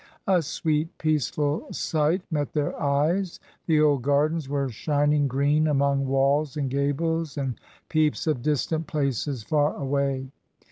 A 0.25 0.41
sweet, 0.41 0.97
peaceful 0.97 1.67
sight 1.71 2.23
met 2.31 2.53
their 2.53 2.75
eyes; 2.81 3.39
the 3.67 3.79
old 3.79 4.01
gardens 4.01 4.49
were 4.49 4.67
shining 4.67 5.27
green 5.27 5.67
among 5.67 6.07
walls 6.07 6.57
and 6.57 6.71
gables 6.71 7.37
and 7.37 7.53
peeps 7.87 8.25
of 8.25 8.41
distant 8.41 8.87
places 8.87 9.43
far 9.43 9.75
away. 9.75 10.31